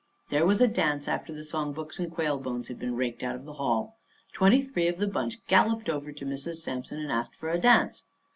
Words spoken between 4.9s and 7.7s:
the bunch galloped over to Mrs. Sampson and asked for a